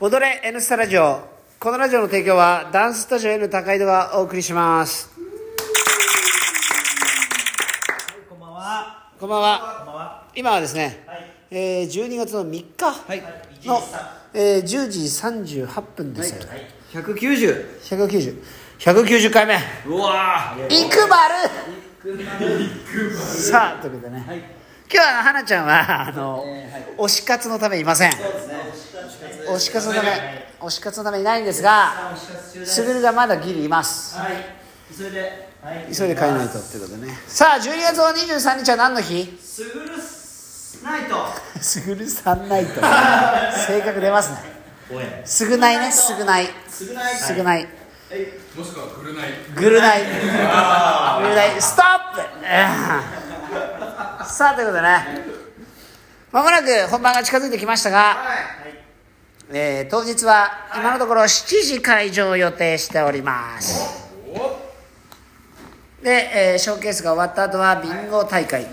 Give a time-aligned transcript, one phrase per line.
[0.00, 1.20] 踊れ N スタラジオ
[1.58, 5.10] このラジオの提供はダンススタジオ N 高井戸がお送りします
[8.28, 9.10] こんばんは。
[9.18, 10.24] こんばんはこんばんは。
[10.34, 13.22] 今はですね、はいえー12月の3日はい。
[13.64, 13.80] の、
[14.34, 15.00] えー10時
[15.64, 16.60] 38分ですよ、はい。
[16.92, 17.78] 百九十。
[17.84, 18.42] 190
[18.78, 19.56] 190回目
[19.86, 21.34] うわいくばる
[23.16, 24.55] さあということでね、はい。
[24.92, 26.84] 今日は花ちゃんはあの、えーはい。
[26.96, 28.12] 推し活のためいません。
[28.12, 30.08] 推し活のため
[30.60, 34.16] 推し活のためいないんですがすすぐるがまだギリいます。
[34.16, 34.44] はい。
[34.96, 35.48] 急いで。
[35.62, 35.86] はい。
[35.92, 37.14] 急いで帰らないとってことでね。
[37.26, 39.36] さあ12月の23日は何の日？
[39.40, 41.26] すぐるすナイト。
[41.60, 42.74] すぐるさんないと
[43.66, 44.38] 性格出ますね。
[44.92, 45.22] おえ。
[45.24, 45.90] すぐないね。
[45.90, 46.46] すぐない。
[46.68, 47.14] すぐない。
[47.16, 47.66] すぐない。
[48.56, 52.20] もしくはグルナイぐるないぐるないストップ！
[52.20, 52.22] う
[53.22, 53.25] ん
[54.28, 55.24] さあということでね。
[56.32, 58.16] まもなく本番が近づいてきましたが、
[59.52, 64.06] えー当日は今のところ7時会場を予定しております。
[66.02, 68.66] で、えーショーケースが終わった後はビンゴ大会。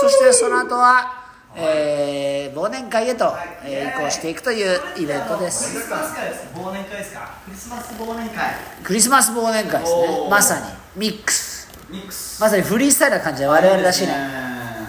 [0.00, 1.18] そしてその後は、
[1.56, 3.32] えー忘年会へと、
[3.64, 5.80] えー移行していくというイベントでクリす。
[5.80, 6.46] スマス会です。
[6.54, 7.28] 忘年会ですか？
[7.44, 8.54] クリスマス忘年会。
[8.84, 10.28] クリスマス忘年会ですね。
[10.30, 10.64] まさに。
[10.96, 11.68] ミックス。
[11.88, 12.40] ミックス。
[12.40, 14.12] まさにフリースタイルな感じで我々らしいね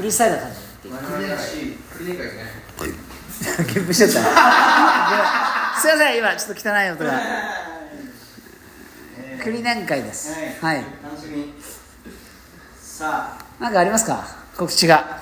[0.00, 0.56] フクリースタイルな感じ
[3.74, 4.12] ゲップしてた。
[5.80, 7.20] すいません今ちょっと汚い音が。
[9.42, 10.32] クリ年会です。
[10.62, 10.76] はい。
[11.04, 11.54] 楽しみ。
[12.80, 13.44] さあ。
[13.58, 14.24] 何かありますか？
[14.56, 15.20] 告知が。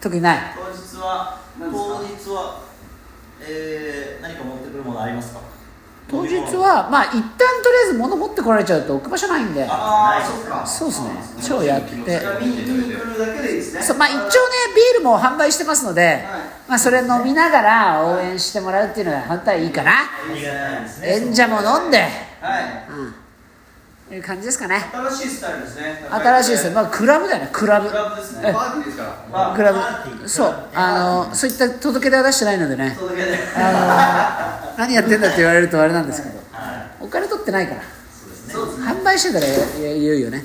[0.00, 0.38] 特にない。
[0.56, 2.60] 当日は当日は
[3.40, 5.40] えー、何か持ってくるものありますか？
[6.08, 7.20] 当日はまあ一旦
[7.62, 9.66] とりあえず物持ってこられちゃうと置く場所ないんで。
[9.68, 10.64] ああそっか。
[10.64, 11.10] そうですね。
[11.42, 12.20] 超やって。
[13.82, 14.28] そうまあ一応ね
[14.76, 16.24] ビールも販売してますので、
[16.68, 19.92] まあ、それ飲みながら応援してもらうっていうのが本当はいいかな。
[21.02, 21.98] 演者も飲んで。
[21.98, 22.86] はい。
[22.90, 23.14] うん。
[24.14, 24.76] いう感じですかね。
[24.92, 26.06] 新しいスタイルですね。
[26.08, 27.50] 新しいですね、まあ、クラブだよね。
[27.52, 27.88] クラブ。
[27.88, 29.26] クラブですえねパーティーですから。
[29.32, 30.28] まあクラブ。
[30.28, 30.68] そう。
[30.74, 32.96] あのそういった届け出は出してないのでね。
[32.96, 33.72] 届けてあ
[34.42, 34.45] の
[34.76, 37.04] 何やってんだって言われるとあれなんですけどはい。
[37.04, 37.82] お金取ってないから。
[38.52, 39.46] 販売してたら
[39.78, 40.44] 言うよね。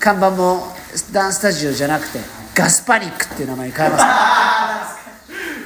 [0.00, 0.74] 看板も
[1.12, 2.18] ダンスタジオじゃなくて
[2.54, 4.04] ガスパニックっていう名前に変えます。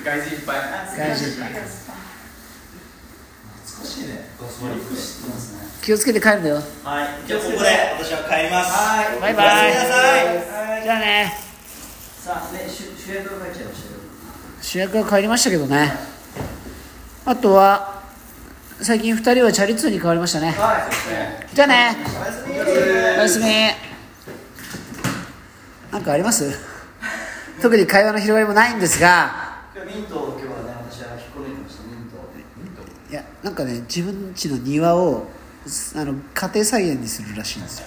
[0.04, 0.56] 外人いっぱい。
[0.96, 1.52] 外人会
[3.64, 4.28] 少しね。
[4.40, 5.60] ゴスパリック知ってますね。
[5.82, 6.56] 気をつけて帰るんだよ。
[6.56, 6.64] はい。
[7.26, 7.58] じゃあここで
[7.98, 8.70] 私は帰ります。
[8.72, 9.20] はい。
[9.20, 9.72] バイバイ。
[10.82, 11.32] じゃあね。
[12.20, 14.00] さあね主主役が帰っちゃいましたけど。
[14.62, 16.15] 主役は帰りましたけどね
[17.26, 18.02] あとは
[18.80, 20.52] 最近2人はチャリ通に変わりましたね。
[20.52, 20.78] は
[21.52, 21.96] いじゃあね。
[22.20, 22.54] おやすみ。
[22.54, 23.44] おやすみ
[25.92, 26.56] なんかあります？
[27.60, 29.56] 特に会話の広がりもないんですが。
[29.74, 32.16] ミントを今日はね私は引っこ抜いてましたミント
[32.82, 32.84] を。
[33.10, 35.26] いやなんかね自分家の庭を
[35.96, 37.86] あの家庭菜園にするらしいんですよ。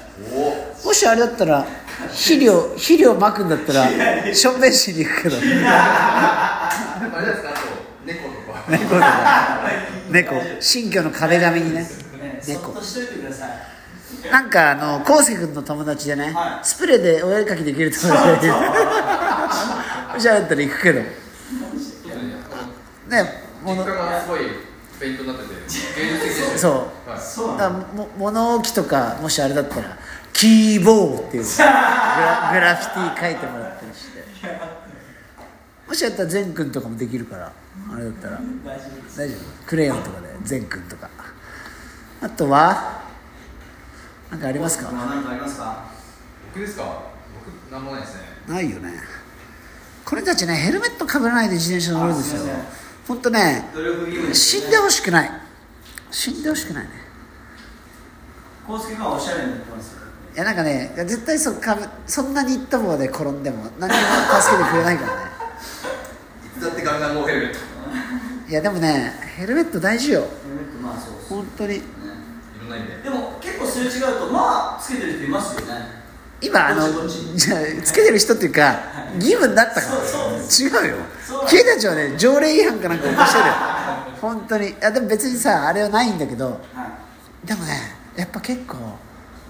[0.85, 1.65] もしあれだったら
[2.09, 5.37] 肥料肥料まくんだったらしょんべんしに行くけど。
[5.39, 6.69] あ
[7.21, 7.58] れですか？
[8.69, 9.59] 猫とか
[10.09, 10.35] 猫。
[10.59, 11.87] 新居の壁紙にね。
[12.47, 12.71] 猫。
[12.71, 13.49] っとしといてください。
[14.31, 16.65] なんかあの康介君の友達でね、はい。
[16.65, 18.53] スプレーでお絵かきできる友達がいる
[20.13, 20.99] もしあれだったら行くけど。
[21.01, 21.09] ね
[23.63, 23.85] もの
[26.57, 26.69] そ
[27.07, 27.09] う。
[27.09, 27.19] はい。
[27.19, 27.57] そう
[27.95, 29.97] も物置とかもしあれだったら
[30.33, 31.43] キーボーっていう。
[31.43, 34.18] グラグラフィティ書いてもらったりして
[35.89, 37.51] もしやったら善くんとかもできるから
[37.91, 38.39] あれだったら。
[39.17, 39.65] 大丈夫。
[39.65, 41.09] クレヨンとかで善くんとか。
[42.21, 43.01] あとは
[44.29, 44.91] 何かありますか？
[44.91, 45.85] 何かありますか？
[46.53, 47.09] 僕ですか？
[47.33, 48.21] 僕なんもないですね。
[48.47, 48.93] ないよね。
[50.05, 52.43] これたちねヘルメットかぶらないで自転車乗るんですよ。
[53.07, 53.63] 本当ね
[54.33, 55.31] 死んでほしくない。
[56.11, 56.91] 死んでほしくないね。
[58.69, 59.99] 康介君はおしゃれになってますよ。
[60.35, 65.28] いやなんかね絶対そかぶそんなニット帽で転んでも何にも助けてくれないからね
[66.99, 67.59] いつだってガンガンもうヘルメット
[68.49, 70.21] いやでもねヘルメット大事よ。
[70.21, 71.75] ヘルメットまあそうそう本当に。
[71.77, 71.81] い
[72.61, 72.95] ろんな意味で。
[73.03, 75.99] でも結構すれ違うとまあつけてる人いますよね。
[76.41, 77.37] 今あのどっちどっち。
[77.37, 78.79] じゃあつけてる人っていうか
[79.15, 79.81] 義務になったか。
[79.81, 80.67] らそうそう。
[80.67, 80.97] 違うよ。
[81.25, 83.53] そう君たちはね条例違反かなんか起こしてるよ。
[84.21, 84.69] 本当に。
[84.69, 86.91] いやでも別にさあれはないんだけどは
[87.43, 87.47] い。
[87.47, 87.73] でもね
[88.17, 88.75] やっぱ結構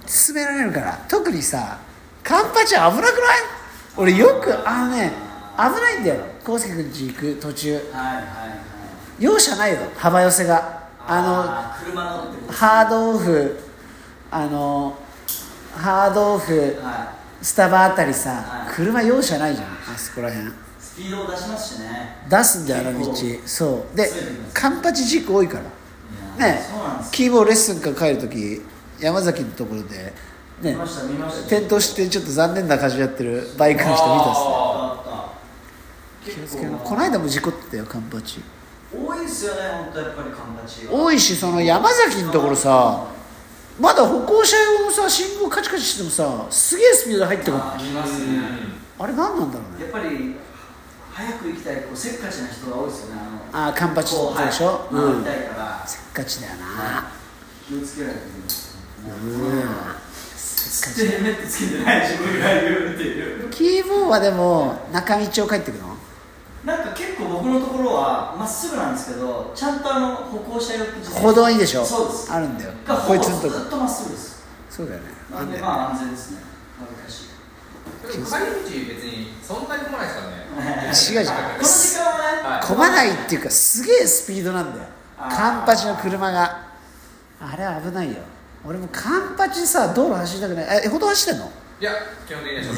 [0.05, 0.99] 勧められるから。
[1.07, 1.79] 特にさ
[2.23, 3.09] カンパチ危なくない？
[3.97, 5.11] 俺よくあのね
[5.59, 6.21] 危ないんだよ。
[6.47, 7.73] 康介君家行く途中。
[7.73, 9.23] はいはいはい。
[9.23, 10.87] 容赦ないよ幅寄せが。
[11.05, 11.21] ああ
[12.47, 13.59] のハードオフ。
[14.31, 14.97] あの
[15.75, 16.75] ハードオフ。
[16.75, 18.73] とはスタバあたりさ、はい。
[18.73, 19.67] 車容赦ないじゃん。
[19.67, 20.47] あそこら辺。
[20.47, 22.17] いスピードを出しますしね。
[22.29, 23.13] 出すんだよあの道。
[23.45, 23.97] そう。
[23.97, 24.09] で
[24.53, 25.59] カンパチ事故多いか
[26.37, 26.45] ら。
[26.45, 26.61] ね
[27.11, 28.61] キーボーレッスンから帰る時
[28.97, 30.13] 山崎のところで
[30.61, 30.75] ね。
[31.47, 34.68] 転倒してちょっと残念な感じでやってるバイクの人見たっすね
[36.57, 38.41] った気をつけろこの間も事故ってたよカンパチ。
[38.91, 40.93] 多いですよね本当やっぱりカンパチは。
[40.93, 43.05] 多いしその山崎のところさ
[43.79, 48.39] まだ歩行者用のさ信号カチカチしてもさすげえスピードで入ってくるあ見ますね。
[48.99, 49.85] あれ何なんだろうね。
[49.85, 50.35] やっぱり
[51.13, 53.21] 早く行きたいこうせっかちな人が多いですよね
[53.53, 55.23] あのああカンパチこうでしょ、はいうん。
[55.23, 55.83] 回りたいから。
[55.87, 57.11] せっかちだよな。
[57.67, 58.21] 気をつけないとい
[59.03, 59.61] けないうん。
[60.95, 63.49] ヘルメットつけてない自分が言うっていう。
[63.49, 65.95] キーボーはでも中道を帰ってくの？
[67.19, 70.85] 構僕のところはまっすぐなんですけどちゃんとあの歩行者用
[71.21, 71.85] 歩道にでしょ？
[71.85, 72.31] そうです。
[72.31, 72.71] あるんだよ。
[72.85, 73.53] がこいつのとこ。
[73.53, 74.43] ずっとまっすぐです。
[74.69, 75.07] そうだよね。
[75.31, 75.59] あなんんで？
[75.59, 76.37] まあ安全ですね。
[76.79, 77.29] 難しい。
[78.11, 80.39] でも帰り道別にそんなに来ないですからね。
[80.87, 81.35] 違うじゃん。
[81.35, 84.87] この時間はね、はいないっていうかすげえスピードなんだよ。
[85.17, 86.69] カンパチの車が。
[87.41, 88.17] あれは危ないよ。
[88.65, 90.81] 俺もカンパチさ道路走りたくない。
[90.85, 91.51] え歩道走ってんの？
[91.79, 91.93] いや
[92.27, 92.75] 基本的にはちょっ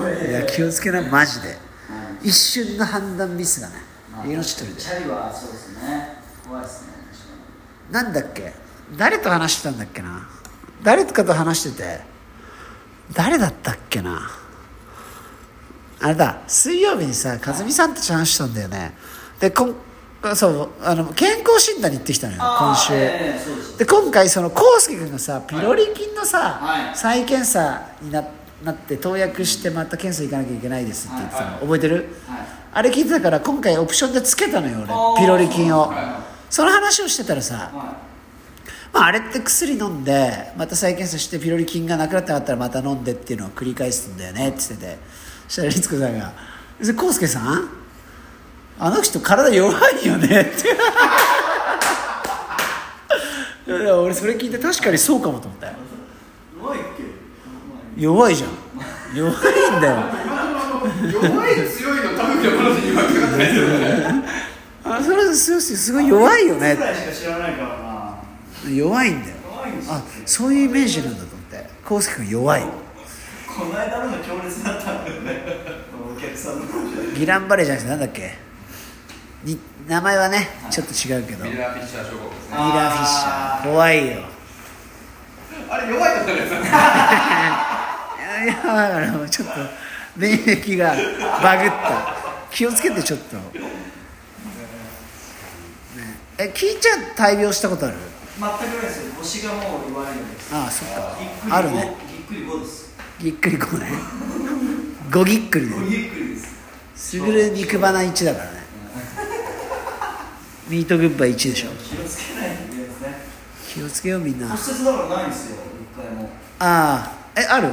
[0.00, 1.48] といや気をつけなマジで。
[1.48, 1.58] はい
[2.24, 3.74] 一瞬の判断ミスがね
[4.10, 4.80] まあ命取りで。
[4.80, 6.16] チャリはそうですね。
[6.48, 6.94] 怖いですね。
[7.90, 8.52] なんだっけ？
[8.96, 10.26] 誰と話してたんだっけな？
[10.82, 12.00] 誰かと話してて
[13.12, 14.30] 誰だったっけな？
[16.00, 18.94] あれだ水曜日にさ和美さんたち話したんだよね。
[19.40, 19.74] でこん
[20.34, 26.96] そうあの健康診断に行ってきたのよ今週、ええそうで今回その康介君がさピロリ菌のさ、はい。
[26.96, 28.24] 再検査にな
[28.64, 32.04] なって投薬してまた検査行かなきゃいけないですって言ってたの、はい覚えてる、はい。
[32.72, 34.78] あれ聞いてたから今回オプションでつけたのよ
[35.16, 35.22] 俺。
[35.22, 37.96] ピロリ菌を、はその話をしてたらさ、は
[38.92, 44.98] まあ、あれって薬飲んでまた再検査してピロリ菌がなくなってなかったらまた飲んでっていうのを繰り返すんだよねって言ってて。
[45.48, 46.32] そしたら律子さんが
[46.80, 47.68] 「それ康介さん？
[48.78, 49.72] あの人体弱
[50.02, 50.52] いよね」って。
[53.66, 55.72] 俺それ聞いて確かにそうかもと思ったよ
[57.96, 58.50] 弱いじゃん。
[59.16, 59.96] 弱いんだよ。
[61.12, 64.24] 弱い強いのに分かんないですよね
[64.84, 66.76] あそれすすごい弱いよね。
[66.76, 67.68] ぐらいしか知らないから
[68.68, 68.70] な。
[68.70, 69.36] 弱いんだよ。
[69.46, 69.94] 弱いんですよ。
[69.94, 71.66] あそういうイメージなんだと思って。
[71.90, 72.62] 康介君弱い。
[72.62, 72.68] こ
[73.66, 75.44] の間のが強烈だったんだよね。
[76.16, 76.64] お客さんの
[77.16, 78.34] ギランバレーじゃなくてなんだっけ？
[79.44, 81.44] に名前はねちょっと違うけど。
[81.44, 82.56] ミミラーフィッシャー症候群ですね。
[82.56, 83.70] ラーフィッシャー。
[83.70, 84.22] 怖いよ。
[85.70, 86.68] あれ弱いとこですよね
[88.42, 89.54] いやいやだからもうちょっと
[90.16, 90.94] 免疫が
[91.42, 92.16] バグった。
[92.50, 93.42] 気をつけてちょっと、ね、
[96.38, 97.96] えキーちゃん大病したことある？
[98.38, 99.12] 全くないですよ。
[99.14, 100.54] 腰がもう弱いのです。
[100.54, 101.16] ああそっか。
[101.56, 101.96] あるね。
[102.08, 102.94] ぎっくり5です。
[103.20, 103.88] ぎっくりこね。
[105.12, 106.54] ごぎっくりでぎっくりです。
[106.94, 108.64] すぐる肉花1だからね。
[110.68, 111.68] ミートグッバイ1でしょ。
[111.70, 113.14] 気をつけないといけないですね。
[113.68, 114.52] 気をつけようみんな。
[114.52, 115.56] あ骨折だからないんですよ
[115.96, 116.30] 一回も。
[116.60, 117.12] あ。
[117.36, 117.68] えある？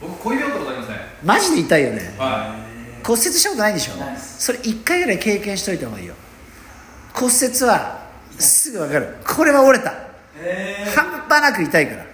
[0.00, 0.96] 僕小指折ったことありません。
[1.24, 2.14] マジで痛いよね。
[2.18, 2.54] は
[3.04, 3.92] 骨折したことないでしょ？
[4.18, 6.14] それ1回ぐらい経験しといた方がいいよ。
[7.14, 8.06] 骨折は
[8.38, 9.16] すぐ分かる。
[9.26, 9.92] これは折れた。
[10.94, 12.02] 半端なく痛いから。
[12.02, 12.10] いだ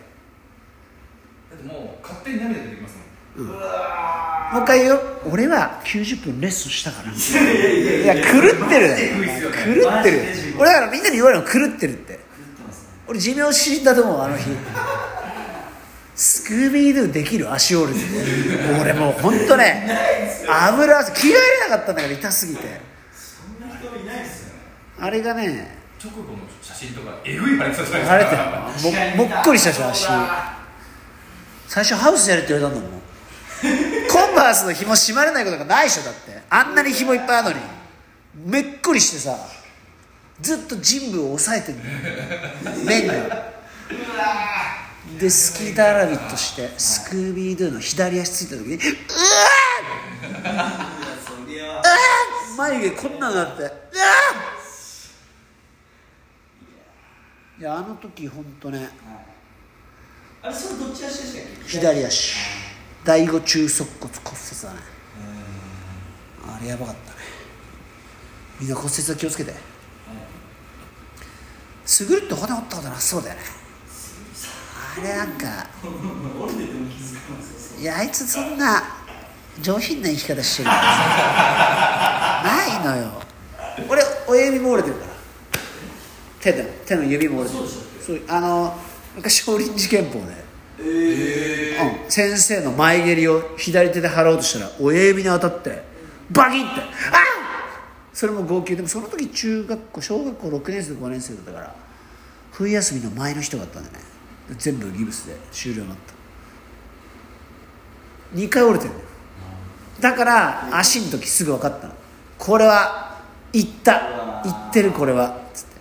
[1.56, 2.96] ってもう勝手に涙出てきます
[3.36, 3.48] もん。
[3.48, 5.02] うわもう一回言うよ。
[5.30, 7.12] 俺は90分レッスンしたから。
[7.12, 7.14] い
[8.06, 8.96] や狂ってるね。
[9.82, 10.20] 狂ってる。
[10.58, 12.12] 俺だからみんなに言われるの狂ってるって。
[12.14, 12.18] ね。
[13.06, 14.44] 俺寿命死んだと思うあの日
[16.14, 17.98] スクービードゥできる足折る
[18.80, 19.88] 俺もう本当ね
[20.48, 22.80] 油汗着替えれなかったんだから痛すぎて。
[23.12, 24.60] そんな人いないですよね。
[25.00, 28.78] あれがね直後の写真とかえぐい腫れてたじゃないですか。
[28.78, 30.06] 腫れてるももっこりしたし足
[31.68, 33.00] 最初ハウスやれって言われたんだもん。
[34.08, 36.42] コンバースの紐締まれないことがないでしょだって。
[36.50, 37.60] あんなに紐いっぱいあるのに。
[38.44, 39.36] めっこりしてさ
[40.40, 43.14] ずっと人部を抑えてるの面 が
[45.18, 50.72] でスキーターラビットしてスクービードゥの左足ついた時にうわーいや
[51.24, 58.90] そりゃあー眉毛こんなのなってうわーいやあの時本当ね
[60.42, 61.68] あれそれどっち足でしたっけ？
[61.68, 62.34] 左足。
[63.04, 64.80] 第五中足骨骨折だね。
[66.46, 67.16] あれやばかったね。
[68.60, 69.54] みんな骨折は気をつけて。
[71.86, 73.42] すぐるって骨折ったことなさそうだよね
[74.96, 75.66] あれなんか
[77.80, 78.82] いやあいつそんな
[79.60, 80.68] 上品な生き方してる。
[80.70, 80.74] な
[82.66, 83.22] いのよ。
[83.88, 85.12] 俺親指も折れてるから。
[86.40, 86.52] 手
[86.86, 87.68] 手の指も折れてる。
[88.04, 88.80] そうあの
[89.16, 90.44] 昔少林寺拳法で。
[90.80, 95.84] ええうん、先生の前蹴りを左手で払おうとしたら親指に当たって
[96.30, 96.80] バキンって。
[96.80, 96.86] あっ
[98.12, 98.76] それも号泣。
[98.76, 101.74] でもその時中学校小学校6年生と5年生だったから
[102.52, 104.13] 冬休みの前の日とかだったんでね
[104.58, 106.14] 全部ギブスで終了になった。
[108.36, 109.08] 2回折れてるんだよ。
[110.00, 111.90] だから足の時すぐ分かった
[112.38, 113.22] これは
[113.52, 114.42] 行った。
[114.44, 115.40] 行ってるこれは。
[115.54, 115.74] つって。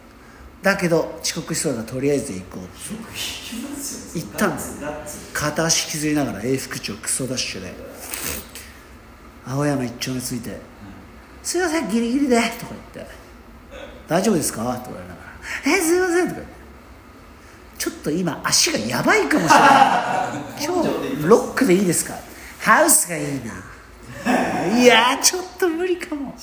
[0.62, 4.20] だけど遅刻しそうだからとりあえず行こう。
[4.20, 7.74] 行ったんですガッツ片足削りながら永福町クソダッシュで。
[9.46, 10.58] 青山一丁目ついて
[11.44, 13.14] 「すいませんギリギリで」とか言って
[14.08, 15.32] 「大丈夫ですか?」とか言われながら
[15.78, 16.63] 「えすいません」とか言って。
[18.04, 19.70] と今足がやばいかもしれない。
[20.66, 20.90] 今日
[21.28, 22.14] ロックでいいですか？
[22.60, 23.54] ハウスがいいな。
[24.78, 26.36] いやちょっと無理かも。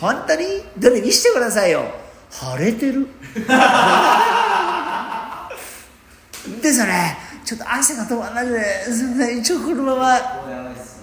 [0.00, 0.64] 本当に？
[0.78, 1.84] どれ見せてくださいよ。
[2.30, 3.06] 腫れてる。
[6.62, 7.18] ですよね。
[7.44, 9.38] ちょっと汗が止まらなくてすみません。
[9.38, 10.16] 一応このまま。
[10.18, 11.02] これやばいっす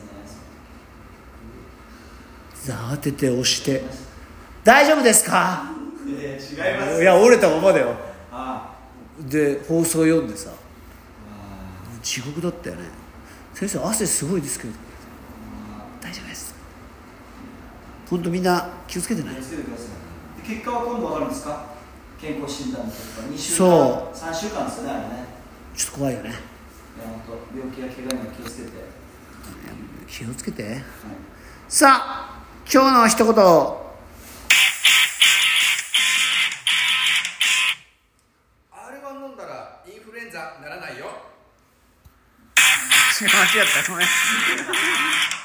[2.69, 3.83] よね慌てて押して
[4.63, 5.63] 「大丈夫ですか?
[6.07, 7.91] えー、違いま」いや折れたままだよ。
[7.91, 7.93] あ
[9.27, 10.51] で放送読んでさ。
[10.51, 10.53] あ
[12.01, 12.83] 地獄だったよね。
[13.53, 14.73] 先生汗すごいですけど。
[16.01, 16.55] 大丈夫です。
[18.09, 19.29] 本当みんな気をつけてね。
[19.33, 19.65] 気をつけてい。
[19.65, 19.69] で
[20.55, 21.65] 結果は今度わかるんですか？
[22.19, 22.95] 健康診断とか。
[23.29, 25.25] 2週間そ3週間ですよねあれね。
[25.75, 26.33] ちょっと怖いよね。
[27.55, 28.85] 病気や怪我には気をつけて、はい、
[30.07, 30.81] 気をつけて。
[31.67, 33.78] さあ今日の一言
[43.25, 45.38] ンザならないよ間違ったごめん